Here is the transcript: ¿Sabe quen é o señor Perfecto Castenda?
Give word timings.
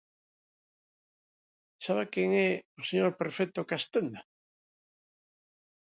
¿Sabe 1.85 2.03
quen 2.13 2.29
é 2.47 2.51
o 2.79 2.81
señor 2.89 3.11
Perfecto 3.21 3.61
Castenda? 3.71 4.21